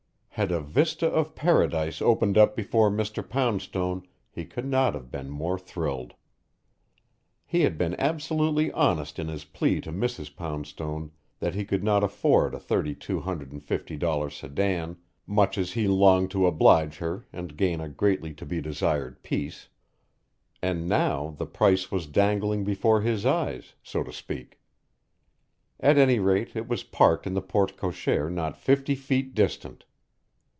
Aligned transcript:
Had 0.35 0.49
a 0.53 0.61
vista 0.61 1.05
of 1.05 1.35
paradise 1.35 2.01
opened 2.01 2.35
up 2.35 2.55
before 2.55 2.89
Mr. 2.89 3.21
Poundstone, 3.27 4.07
he 4.31 4.43
could 4.43 4.65
not 4.65 4.95
have 4.95 5.11
been 5.11 5.29
more 5.29 5.59
thrilled. 5.59 6.15
He 7.45 7.61
had 7.61 7.77
been 7.77 7.99
absolutely 7.99 8.71
honest 8.71 9.19
in 9.19 9.27
his 9.27 9.43
plea 9.43 9.81
to 9.81 9.91
Mrs. 9.91 10.35
Poundstone 10.35 11.11
that 11.39 11.53
he 11.53 11.63
could 11.63 11.83
not 11.83 12.03
afford 12.03 12.55
a 12.55 12.59
thirty 12.59 12.95
two 12.95 13.19
hundred 13.19 13.51
and 13.51 13.61
fifty 13.61 13.95
dollar 13.97 14.31
sedan, 14.31 14.97
much 15.27 15.59
as 15.59 15.73
he 15.73 15.87
longed 15.87 16.31
to 16.31 16.47
oblige 16.47 16.97
her 16.97 17.27
and 17.31 17.57
gain 17.57 17.79
a 17.79 17.87
greatly 17.89 18.33
to 18.35 18.45
be 18.45 18.61
desired 18.61 19.21
peace. 19.21 19.67
And 20.59 20.89
now 20.89 21.35
the 21.37 21.45
price 21.45 21.91
was 21.91 22.07
dangling 22.07 22.63
before 22.63 23.01
his 23.01 23.27
eyes, 23.27 23.73
so 23.83 24.01
to 24.01 24.13
speak. 24.13 24.59
At 25.79 25.99
any 25.99 26.17
rate 26.17 26.55
it 26.55 26.67
was 26.67 26.81
parked 26.83 27.27
in 27.27 27.35
the 27.35 27.41
porte 27.43 27.77
cochere 27.77 28.29
not 28.31 28.57
fifty 28.57 28.95
feet 28.95 29.35
distant! 29.35 29.85